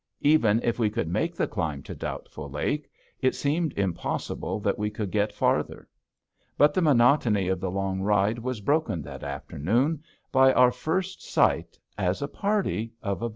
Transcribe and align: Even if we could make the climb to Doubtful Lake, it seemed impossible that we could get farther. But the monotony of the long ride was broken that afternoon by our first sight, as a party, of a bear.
Even 0.23 0.59
if 0.63 0.79
we 0.79 0.89
could 0.89 1.07
make 1.07 1.35
the 1.35 1.45
climb 1.45 1.83
to 1.83 1.93
Doubtful 1.93 2.49
Lake, 2.49 2.89
it 3.19 3.35
seemed 3.35 3.71
impossible 3.77 4.59
that 4.61 4.79
we 4.79 4.89
could 4.89 5.11
get 5.11 5.31
farther. 5.31 5.87
But 6.57 6.73
the 6.73 6.81
monotony 6.81 7.49
of 7.49 7.59
the 7.59 7.69
long 7.69 8.01
ride 8.01 8.39
was 8.39 8.61
broken 8.61 9.03
that 9.03 9.21
afternoon 9.23 10.01
by 10.31 10.53
our 10.53 10.71
first 10.71 11.21
sight, 11.21 11.77
as 11.99 12.23
a 12.23 12.27
party, 12.27 12.93
of 13.03 13.21
a 13.21 13.29
bear. 13.29 13.29